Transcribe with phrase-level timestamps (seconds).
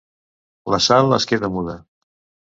[0.73, 1.75] La Sal es queda muda.